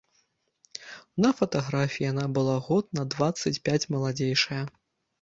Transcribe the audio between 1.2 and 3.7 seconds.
На фатаграфіі яна была год на дваццаць